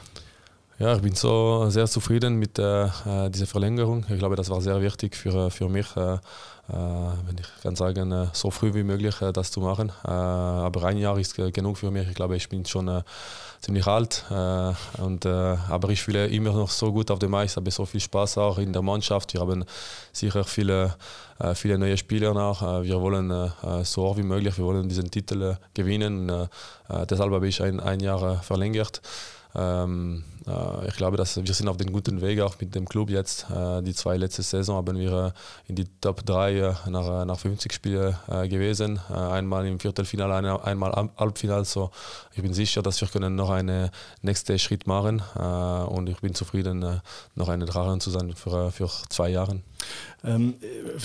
Ja, 0.82 0.96
ich 0.96 1.02
bin 1.04 1.14
so 1.14 1.70
sehr 1.70 1.86
zufrieden 1.86 2.38
mit 2.38 2.58
äh, 2.58 2.88
dieser 3.30 3.46
Verlängerung. 3.46 4.04
Ich 4.10 4.18
glaube, 4.18 4.36
das 4.36 4.50
war 4.50 4.62
sehr 4.62 4.82
wichtig 4.82 5.16
für, 5.16 5.52
für 5.52 5.70
mich, 5.70 5.86
äh, 5.96 6.18
wenn 6.68 7.38
ich 7.40 7.46
kann 7.62 7.76
sagen, 7.76 8.12
äh, 8.12 8.26
so 8.34 8.50
früh 8.50 8.74
wie 8.74 8.82
möglich 8.82 9.22
äh, 9.22 9.32
das 9.32 9.52
zu 9.52 9.60
machen. 9.60 9.92
Äh, 10.04 10.10
aber 10.10 10.86
ein 10.86 10.98
Jahr 10.98 11.20
ist 11.20 11.36
genug 11.36 11.78
für 11.78 11.92
mich. 11.92 12.08
Ich 12.08 12.16
glaube, 12.16 12.36
ich 12.36 12.50
bin 12.50 12.66
schon 12.66 12.88
äh, 12.88 13.04
ziemlich 13.62 13.86
alt. 13.86 14.26
und, 14.98 15.24
aber 15.28 15.90
ich 15.90 16.02
fühle 16.02 16.26
immer 16.30 16.52
noch 16.52 16.72
so 16.72 16.92
gut 16.92 17.12
auf 17.12 17.20
dem 17.20 17.36
Eis, 17.36 17.58
habe 17.58 17.70
so 17.70 17.86
viel 17.86 18.00
Spaß 18.00 18.40
auch 18.40 18.58
in 18.58 18.74
der 18.74 18.82
Mannschaft. 18.82 19.36
Wir 19.36 19.42
haben 19.42 19.64
sicher 20.12 20.44
viele, 20.44 20.96
viele 21.54 21.78
neue 21.78 21.96
Spieler 21.96 22.34
nach. 22.34 22.82
wir 22.82 23.00
wollen 23.00 23.52
so 23.84 24.02
hoch 24.02 24.18
wie 24.18 24.24
möglich, 24.24 24.58
wir 24.58 24.66
wollen 24.66 24.90
diesen 24.90 25.12
Titel 25.12 25.58
gewinnen. 25.76 26.50
deshalb 27.08 27.32
habe 27.32 27.48
ich 27.48 27.62
ein, 27.62 27.80
ein 27.80 28.00
Jahr 28.00 28.42
verlängert. 28.42 29.04
Ähm, 29.56 30.24
äh, 30.48 30.88
ich 30.88 30.96
glaube, 30.96 31.18
dass 31.18 31.38
wir 31.38 31.54
sind 31.54 31.68
auf 31.68 31.78
dem 31.78 31.92
guten 31.92 32.22
Weg 32.22 32.40
auch 32.42 32.60
mit 32.60 32.74
dem 32.76 32.88
Club 32.88 33.10
jetzt. 33.10 33.48
Äh, 33.50 33.82
die 33.82 33.94
zwei 33.94 34.18
letzte 34.18 34.44
Saison 34.44 34.78
haben 34.78 34.98
wir 34.98 35.12
äh, 35.12 35.32
in 35.70 35.76
die 35.76 35.88
Top 36.00 36.26
3 36.26 36.76
nach, 36.90 37.26
nach 37.26 37.40
50 37.40 37.72
Spielen 37.72 38.16
gewesen. 38.28 39.00
einmal 39.10 39.66
im 39.68 39.80
Viertelfinale, 39.80 40.64
einmal 40.64 41.10
Halbfinale. 41.18 41.66
So, 41.66 41.92
ich 42.34 42.42
bin 42.42 42.54
sicher, 42.54 42.82
dass 42.82 43.02
wir 43.02 43.08
können 43.08 43.36
noch 43.36 43.50
einen 43.50 43.90
nächsten 44.22 44.58
Schritt 44.60 44.88
machen 44.88 45.22
und 45.88 46.10
ich 46.10 46.20
bin 46.22 46.34
zufrieden, 46.34 47.02
noch 47.36 47.50
eine 47.50 47.66
Drachen 47.66 48.00
zu 48.00 48.10
sein 48.10 48.34
für, 48.34 48.72
für 48.72 48.90
zwei 49.10 49.30
Jahre. 49.30 49.62
Ähm, 50.24 50.56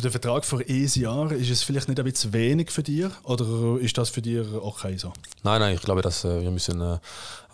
der 0.02 0.11
Vertrag 0.11 0.44
für 0.44 0.58
ein 0.58 0.90
Jahr, 0.94 1.32
ist 1.32 1.50
es 1.50 1.62
vielleicht 1.62 1.88
nicht 1.88 1.99
ein 1.99 2.05
bisschen 2.05 2.34
wenig 2.34 2.70
für 2.70 2.82
dich 2.82 3.06
oder 3.23 3.81
ist 3.81 3.96
das 3.96 4.11
für 4.11 4.20
dich 4.20 4.46
okay 4.61 4.99
so? 4.99 5.12
Nein, 5.43 5.61
nein, 5.61 5.75
ich 5.75 5.81
glaube, 5.81 6.02
dass 6.02 6.25
wir 6.25 6.50
müssen 6.50 6.99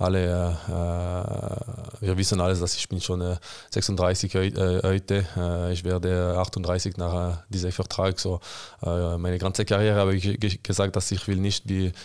alle 0.03 0.59
äh, 0.69 2.05
wir 2.05 2.17
wissen 2.17 2.41
alles, 2.41 2.61
dass 2.61 2.77
ich 2.77 2.89
bin 2.89 3.01
schon 3.01 3.39
36 3.71 4.35
äh, 4.35 4.81
heute. 4.83 5.25
Äh, 5.37 5.73
ich 5.73 5.85
werde 5.85 6.37
38 6.39 6.97
nach 6.97 7.43
diesem 7.49 7.73
Vertrag. 7.73 8.19
So, 8.19 8.41
meine 8.83 9.39
ganze 9.39 9.65
Karriere 9.65 9.97
habe 9.97 10.17
ich 10.17 10.63
gesagt, 10.63 10.97
dass 10.97 11.11
ich 11.13 11.27
will 11.29 11.37
nicht 11.37 11.65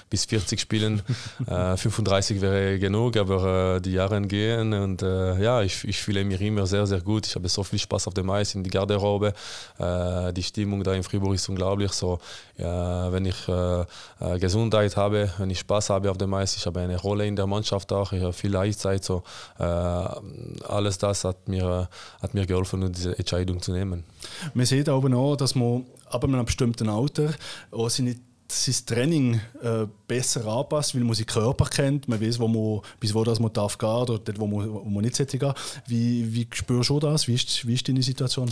bis 0.10 0.26
40 0.26 0.60
spielen. 0.60 1.02
35 1.48 2.42
wäre 2.42 2.80
genug, 2.80 3.18
aber 3.18 3.80
die 3.80 3.94
Jahre 3.94 4.22
gehen 4.22 4.74
und 4.74 5.02
ja, 5.02 5.62
ich, 5.62 5.84
ich 5.84 5.98
fühle 5.98 6.24
mich 6.24 6.42
immer 6.42 6.68
sehr, 6.68 6.86
sehr 6.86 7.02
gut. 7.02 7.26
Ich 7.26 7.36
habe 7.36 7.50
so 7.50 7.64
viel 7.64 7.80
Spaß 7.80 8.08
auf 8.08 8.14
dem 8.14 8.30
Eis, 8.30 8.56
in 8.56 8.64
die 8.64 8.70
Garderobe. 8.70 9.07
Die 10.36 10.44
Stimmung 10.44 10.84
da 10.84 10.94
in 10.94 11.04
Fribourg 11.04 11.36
ist 11.36 11.50
unglaublich. 11.50 11.92
So, 11.92 12.20
ja, 12.58 13.12
wenn 13.12 13.26
ich 13.26 13.46
Gesundheit 14.40 14.96
habe, 14.98 15.32
wenn 15.38 15.50
ich 15.50 15.60
Spaß 15.60 15.90
habe 15.90 16.12
auf 16.12 16.18
dem 16.18 16.34
Eis, 16.34 16.56
ich 16.56 16.66
habe 16.66 16.80
eine 16.80 16.98
Rolle 16.98 17.26
in 17.26 17.36
der 17.36 17.48
Mannschaft 17.48 17.92
auch, 17.94 18.12
ich 18.12 18.22
habe 18.22 18.34
viel 18.34 18.56
Eiszeit. 18.56 19.04
So, 19.04 19.24
äh, 19.60 19.64
alles 19.64 20.98
das 20.98 21.24
hat 21.24 21.48
mir, 21.48 21.90
hat 22.22 22.34
mir 22.34 22.46
geholfen, 22.46 22.92
diese 22.92 23.18
Entscheidung 23.18 23.62
zu 23.62 23.72
nehmen. 23.72 24.04
Man 24.54 24.66
sieht 24.66 24.90
aber 24.90 25.10
noch, 25.10 25.36
dass 25.36 25.56
man 25.56 25.86
ab 26.10 26.24
einem 26.24 26.46
bestimmten 26.46 26.90
Alter 26.90 27.34
auch 27.72 27.90
seine 27.90 28.16
sein 28.50 28.76
Training 28.86 29.42
äh, 29.62 29.88
besser 30.08 30.46
anpasst, 30.46 30.96
weil 30.96 31.04
man 31.04 31.16
seinen 31.16 31.26
Körper 31.26 31.66
kennt, 31.66 32.08
man 32.08 32.22
weiß, 32.22 32.40
wo 32.40 32.48
man, 32.48 32.82
bis 32.98 33.14
wo 33.14 33.26
das 33.26 33.42
man 33.42 33.52
darf 33.52 33.78
gehen 33.78 33.90
oder 33.90 34.20
dort, 34.20 34.40
wo 34.40 34.48
man, 34.48 34.72
wo 34.72 34.90
man 34.90 35.04
nicht 35.04 35.18
gehen. 35.18 35.54
Wie, 35.86 36.34
wie 36.34 36.48
spürst 36.54 36.90
du 36.90 37.00
das? 37.00 37.28
Wie 37.28 37.36
ist, 37.36 37.68
wie 37.68 37.74
ist 37.74 37.88
deine 37.90 38.02
Situation? 38.02 38.50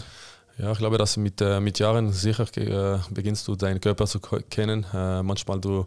Ja, 0.57 0.71
ich 0.71 0.77
glaube, 0.77 0.97
dass 0.97 1.17
mit, 1.17 1.41
äh, 1.41 1.59
mit 1.59 1.79
Jahren 1.79 2.13
sicher 2.13 2.45
äh, 2.55 2.99
beginnst 3.09 3.45
du 3.47 3.57
deinen 3.57 3.81
Körper 3.81 4.07
zu 4.07 4.21
kennen. 4.21 4.85
Äh, 4.93 5.21
manchmal 5.21 5.59
du 5.59 5.85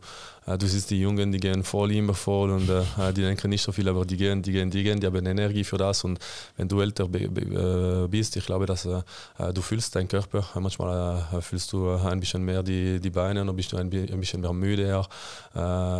du 0.56 0.66
siehst 0.66 0.90
die 0.90 1.00
Jungen, 1.00 1.32
die 1.32 1.38
gehen 1.38 1.62
voll 1.62 1.92
immer 1.92 2.14
voll 2.14 2.50
und 2.50 2.68
äh, 2.70 3.12
die 3.12 3.22
denken 3.22 3.50
nicht 3.50 3.62
so 3.62 3.72
viel, 3.72 3.88
aber 3.88 4.04
die 4.06 4.16
gehen, 4.16 4.40
die 4.40 4.52
gehen, 4.52 4.70
die 4.70 4.82
gehen, 4.82 5.00
die 5.00 5.06
haben 5.06 5.26
Energie 5.26 5.64
für 5.64 5.76
das 5.76 6.04
und 6.04 6.18
wenn 6.56 6.68
du 6.68 6.80
älter 6.80 7.04
äh, 7.04 8.08
bist, 8.08 8.36
ich 8.36 8.46
glaube, 8.46 8.66
dass 8.66 8.86
äh, 8.86 9.02
du 9.52 9.60
fühlst 9.60 9.94
deinen 9.94 10.08
Körper, 10.08 10.44
manchmal 10.54 11.26
äh, 11.32 11.40
fühlst 11.40 11.72
du 11.72 11.90
ein 11.90 12.20
bisschen 12.20 12.44
mehr 12.44 12.62
die, 12.62 13.00
die 13.00 13.10
Beine 13.10 13.42
und 13.42 13.54
bist 13.56 13.72
du 13.72 13.76
ein, 13.76 13.92
ein 13.92 14.20
bisschen 14.20 14.40
mehr 14.40 14.52
müde 14.52 15.04
äh, 15.54 15.58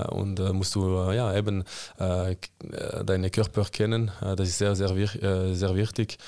und 0.08 0.40
äh, 0.40 0.52
musst 0.52 0.74
du 0.74 1.10
ja 1.12 1.34
eben 1.34 1.64
deinen 1.98 3.30
Körper 3.30 3.64
kennen, 3.64 4.10
das 4.20 4.48
ist 4.48 4.58
sehr, 4.58 4.74
sehr, 4.74 4.88
sehr 4.88 5.74
wichtig. 5.74 6.18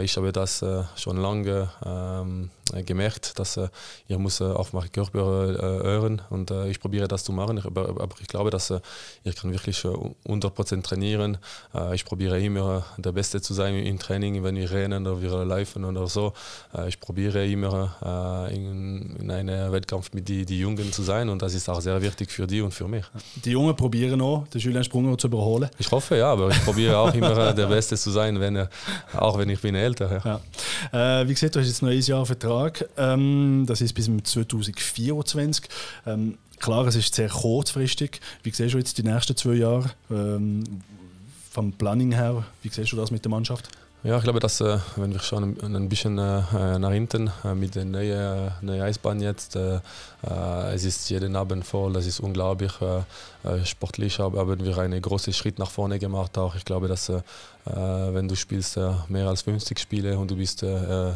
ich 0.00 0.16
habe 0.16 0.32
das 0.32 0.64
schon 0.96 1.16
lange 1.16 1.70
Um, 1.82 2.50
gemerkt, 2.86 3.38
dass 3.38 3.56
äh, 3.56 3.68
ich 4.06 4.16
muss 4.18 4.40
äh, 4.40 4.44
auf 4.44 4.72
meinen 4.72 4.90
Körper 4.92 5.50
äh, 5.50 5.84
hören 5.84 6.22
und 6.30 6.50
äh, 6.50 6.68
ich 6.68 6.80
probiere 6.80 7.08
das 7.08 7.24
zu 7.24 7.32
machen. 7.32 7.60
Aber, 7.64 7.88
aber 7.88 8.14
ich 8.20 8.28
glaube, 8.28 8.50
dass 8.50 8.70
äh, 8.70 8.80
ich 9.24 9.36
kann 9.36 9.52
wirklich 9.52 9.84
äh, 9.84 9.88
100% 9.88 10.82
trainieren. 10.82 11.38
Äh, 11.74 11.94
ich 11.94 12.04
probiere 12.04 12.40
immer 12.40 12.84
der 12.96 13.12
Beste 13.12 13.40
zu 13.40 13.52
sein 13.54 13.74
im 13.74 13.98
Training, 13.98 14.42
wenn 14.42 14.56
wir 14.56 14.70
rennen 14.70 15.06
oder 15.06 15.20
wir 15.20 15.44
laufen 15.44 15.84
oder 15.84 16.06
so. 16.06 16.32
Äh, 16.74 16.88
ich 16.88 17.00
probiere 17.00 17.46
immer 17.46 18.48
äh, 18.50 18.54
in, 18.54 19.16
in 19.16 19.30
einem 19.30 19.72
Wettkampf 19.72 20.12
mit 20.12 20.28
den 20.28 20.46
die 20.46 20.58
Jungen 20.58 20.92
zu 20.92 21.02
sein 21.02 21.28
und 21.28 21.42
das 21.42 21.54
ist 21.54 21.68
auch 21.68 21.80
sehr 21.80 22.00
wichtig 22.00 22.30
für 22.30 22.46
die 22.46 22.60
und 22.60 22.72
für 22.72 22.88
mich. 22.88 23.04
Die 23.44 23.50
Jungen 23.50 23.76
probieren 23.76 24.20
auch, 24.20 24.46
den 24.48 24.60
Julian 24.60 24.84
Sprunger 24.84 25.16
zu 25.18 25.26
überholen. 25.26 25.68
Ich 25.78 25.90
hoffe 25.90 26.16
ja, 26.16 26.32
aber 26.32 26.50
ich 26.50 26.64
probiere 26.64 26.98
auch 26.98 27.14
immer 27.14 27.52
der 27.52 27.66
Beste 27.66 27.96
zu 27.96 28.10
sein, 28.10 28.40
wenn, 28.40 28.66
auch 29.16 29.38
wenn 29.38 29.48
ich 29.48 29.60
bin 29.60 29.74
älter. 29.74 30.22
Ja. 30.24 30.40
Ja. 30.92 31.20
Äh, 31.20 31.28
wie 31.28 31.34
gesagt, 31.34 31.54
du 31.54 31.60
hast 31.60 31.66
jetzt 31.66 31.82
ein 31.82 31.86
neues 31.86 32.06
Jahr 32.06 32.24
Vertrag. 32.24 32.51
Ähm, 32.96 33.64
das 33.66 33.80
ist 33.80 33.94
bis 33.94 34.06
2024. 34.06 35.68
Ähm, 36.06 36.38
klar, 36.58 36.86
es 36.86 36.96
ist 36.96 37.14
sehr 37.14 37.28
kurzfristig. 37.28 38.20
Wie 38.42 38.50
siehst 38.50 38.74
du 38.74 38.78
jetzt 38.78 38.98
die 38.98 39.02
nächsten 39.02 39.36
zwei 39.36 39.54
Jahre? 39.54 39.90
Ähm, 40.10 40.64
vom 41.50 41.72
Planning 41.72 42.12
her, 42.12 42.44
wie 42.62 42.70
siehst 42.70 42.92
du 42.92 42.96
das 42.96 43.10
mit 43.10 43.24
der 43.24 43.30
Mannschaft? 43.30 43.68
Ja, 44.04 44.16
ich 44.16 44.24
glaube, 44.24 44.40
dass 44.40 44.60
äh, 44.60 44.78
wenn 44.96 45.12
wir 45.12 45.20
schon 45.20 45.56
ein, 45.62 45.88
bisschen 45.88 46.18
äh, 46.18 46.76
nach 46.76 46.90
hinten 46.90 47.30
äh, 47.44 47.54
mit 47.54 47.76
der 47.76 47.84
neuen, 47.84 48.50
neuen 48.60 48.82
Eisbahn 48.82 49.20
jetzt, 49.20 49.54
äh, 49.54 49.76
äh, 49.76 50.74
es 50.74 50.82
ist 50.82 51.08
jeden 51.08 51.36
Abend 51.36 51.64
voll, 51.64 51.92
das 51.92 52.06
ist 52.06 52.18
unglaublich. 52.18 52.72
Äh, 52.80 53.64
sportlich 53.64 54.18
haben 54.18 54.64
wir 54.64 54.78
einen 54.78 55.00
großen 55.00 55.32
Schritt 55.32 55.60
nach 55.60 55.70
vorne 55.70 56.00
gemacht. 56.00 56.36
Auch 56.36 56.56
ich 56.56 56.64
glaube, 56.64 56.88
dass 56.88 57.12
wenn 57.64 58.26
du 58.26 58.34
spielst 58.34 58.76
mehr 59.08 59.28
als 59.28 59.42
50 59.42 59.78
Spiele 59.78 60.18
und 60.18 60.30
du 60.30 60.36
bist 60.36 60.64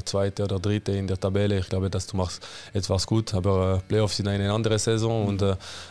Zweite 0.04 0.44
oder 0.44 0.60
Dritte 0.60 0.92
in 0.92 1.08
der 1.08 1.18
Tabelle, 1.18 1.58
ich 1.58 1.68
glaube, 1.68 1.88
dass 1.90 2.06
du 2.06 2.16
machst 2.16 2.44
etwas 2.72 3.06
gut. 3.06 3.34
Aber 3.34 3.82
Playoffs 3.86 4.16
sind 4.16 4.28
eine 4.28 4.52
andere 4.52 4.78
Saison 4.78 5.26
und 5.26 5.44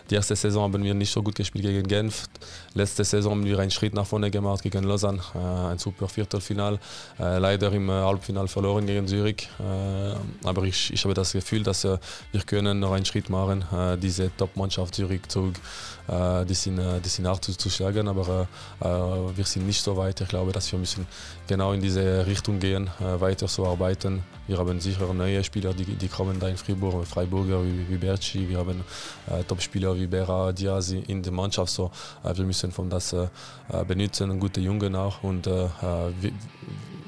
die 0.09 0.15
erste 0.15 0.35
Saison 0.35 0.63
haben 0.63 0.83
wir 0.83 0.93
nicht 0.93 1.11
so 1.11 1.21
gut 1.23 1.35
gespielt 1.35 1.65
gegen 1.65 1.87
Genf. 1.87 2.27
Letzte 2.73 3.03
Saison 3.05 3.31
haben 3.31 3.45
wir 3.45 3.59
einen 3.59 3.71
Schritt 3.71 3.93
nach 3.93 4.05
vorne 4.05 4.29
gemacht 4.31 4.61
gegen 4.63 4.83
Lausanne, 4.83 5.21
ein 5.69 5.77
super 5.77 6.07
Viertelfinal. 6.09 6.79
Äh, 7.17 7.37
leider 7.37 7.71
im 7.71 7.87
äh, 7.87 7.93
Halbfinale 7.93 8.49
verloren 8.49 8.85
gegen 8.85 9.07
Zürich. 9.07 9.47
Äh, 9.59 10.47
aber 10.47 10.63
ich, 10.63 10.91
ich 10.91 11.03
habe 11.05 11.13
das 11.13 11.31
Gefühl, 11.31 11.63
dass 11.63 11.85
wir 11.85 11.99
können 12.45 12.79
noch 12.79 12.91
einen 12.91 13.05
Schritt 13.05 13.29
machen, 13.29 13.63
diese 14.01 14.35
Top-Mannschaft 14.35 14.95
Zürich 14.95 15.21
zurück. 15.27 15.55
die, 16.07 16.53
sind, 16.53 16.79
die 17.03 17.09
sind 17.09 17.27
hart 17.27 17.43
zu, 17.43 17.55
zu 17.57 17.69
schlagen, 17.69 18.07
aber 18.07 18.47
wir 18.79 19.45
sind 19.45 19.65
nicht 19.65 19.81
so 19.81 19.95
weit. 19.97 20.21
Ich 20.21 20.27
glaube, 20.27 20.51
dass 20.51 20.71
wir 20.71 20.79
müssen 20.79 21.07
genau 21.47 21.73
in 21.73 21.81
diese 21.81 22.25
Richtung 22.25 22.59
gehen, 22.59 22.89
weiter 22.99 23.47
so 23.47 23.65
arbeiten. 23.65 24.23
Wir 24.47 24.57
haben 24.57 24.79
sicher 24.79 25.11
neue 25.13 25.43
Spieler, 25.43 25.73
die, 25.73 25.85
die 25.85 26.07
kommen 26.07 26.39
da 26.39 26.47
in 26.47 26.57
Fribourg, 26.57 27.05
Freiburger 27.07 27.63
wie, 27.63 27.89
wie 27.89 27.97
Berci. 27.97 28.47
Wir 28.47 28.59
haben 28.59 28.83
Top-Spieler 29.47 29.95
wie 29.95 30.07
Bera, 30.07 30.51
Diaz 30.51 30.91
in 30.91 31.21
der 31.23 31.33
Mannschaft. 31.33 31.71
So, 31.71 31.91
wir 32.23 32.45
müssen 32.45 32.71
von 32.71 32.89
das 32.89 33.15
benutzen, 33.87 34.39
gute 34.39 34.61
Jungen 34.61 34.95
auch. 34.95 35.23
Und 35.23 35.47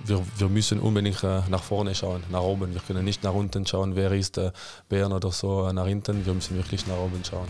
wir, 0.08 0.24
wir, 0.38 0.50
müssen 0.50 0.80
unbedingt 0.80 1.24
äh, 1.24 1.42
nach 1.50 1.64
vorne 1.64 1.94
schauen, 1.94 2.24
nach 2.32 2.42
oben. 2.42 2.74
Wir 2.74 2.82
können 2.82 3.04
nicht 3.04 3.24
nach 3.24 3.34
unten 3.34 3.66
schauen, 3.66 3.96
wer 3.96 4.12
ist 4.12 4.38
äh, 4.38 4.52
Bern 4.90 5.12
oder 5.12 5.32
so 5.32 5.68
äh, 5.68 5.74
nach 5.74 5.88
hinten. 5.88 6.26
Wir 6.26 6.34
müssen 6.34 6.56
wirklich 6.56 6.88
nach 6.88 6.98
oben 6.98 7.22
schauen. 7.30 7.48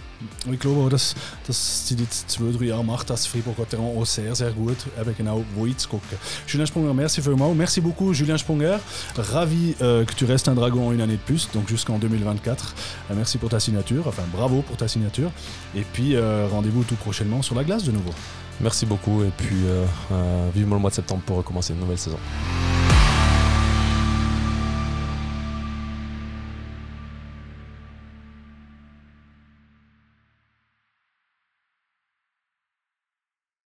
Ich 0.52 0.60
glaube 0.60 0.82
auch, 0.82 0.90
dass, 0.90 1.16
dass 1.46 1.88
sie 1.88 1.96
die 1.96 2.10
zwei, 2.10 2.52
drei 2.52 2.66
Jahre 2.66 2.84
macht, 2.84 3.10
das 3.10 3.28
Fribourg 3.28 3.56
auch 3.60 4.06
sehr, 4.06 4.36
sehr 4.36 4.52
gut, 4.52 4.78
eben 5.00 5.16
genau 5.16 5.44
wo 5.56 5.68
gucken. 5.90 6.18
Julien 6.48 6.68
Sprunger, 6.68 6.94
merci 6.94 7.22
vielmals. 7.22 7.56
Merci 7.56 7.82
beaucoup, 7.82 8.14
Julien 8.14 8.38
Sprunger. 8.38 8.80
Ravi 9.18 9.76
euh, 9.82 10.06
que 10.06 10.14
tu 10.14 10.26
restes 10.26 10.48
un 10.48 10.56
dragon 10.56 10.92
une 10.92 11.02
année 11.02 11.18
de 11.18 11.22
plus, 11.22 11.50
donc 11.54 11.68
jusqu'en 11.70 12.00
2024. 12.00 12.76
Euh, 13.12 13.14
merci 13.16 13.38
pour 13.38 13.50
ta 13.50 13.60
signature, 13.60 14.08
enfin 14.08 14.24
bravo 14.34 14.62
pour 14.62 14.78
ta 14.78 14.88
signature. 14.88 15.32
Et 15.76 15.84
puis 15.94 16.16
euh, 16.16 16.48
rendez-vous 16.52 16.84
tout 16.84 16.96
prochainement 16.96 17.42
sur 17.42 17.56
la 17.56 17.64
glace 17.64 17.84
de 17.84 17.92
nouveau. 17.92 18.14
Merci 18.60 18.86
beaucoup 18.86 19.24
et 19.24 19.32
puis 19.36 19.66
euh, 19.66 19.86
euh, 20.12 20.50
vivement 20.54 20.76
le 20.76 20.82
mois 20.82 20.90
de 20.90 20.96
septembre 20.96 21.22
pour 21.26 21.38
recommencer 21.38 21.74
une 21.74 21.80
nouvelle 21.80 21.98
saison. 21.98 22.18